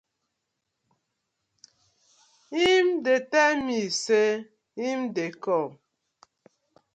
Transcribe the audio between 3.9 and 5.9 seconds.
say im dey kom.